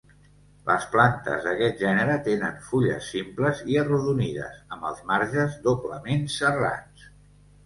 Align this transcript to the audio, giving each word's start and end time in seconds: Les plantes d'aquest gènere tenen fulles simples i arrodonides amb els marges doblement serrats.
Les 0.67 0.85
plantes 0.93 1.43
d'aquest 1.47 1.77
gènere 1.85 2.15
tenen 2.27 2.57
fulles 2.69 3.11
simples 3.17 3.61
i 3.75 3.77
arrodonides 3.83 4.57
amb 4.77 4.89
els 4.91 5.05
marges 5.13 5.61
doblement 5.69 6.27
serrats. 6.39 7.07